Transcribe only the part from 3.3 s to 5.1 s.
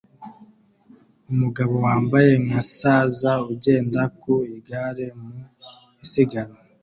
ugenda ku igare